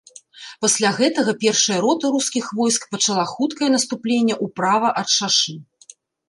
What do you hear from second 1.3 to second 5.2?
першая рота рускіх войск пачала хуткае наступленне ўправа ад